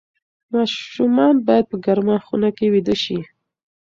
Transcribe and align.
ماشومان 0.53 1.35
باید 1.47 1.65
په 1.71 1.77
ګرمه 1.85 2.17
خونه 2.25 2.49
کې 2.57 2.65
ویده 2.73 2.95
شي. 3.03 3.19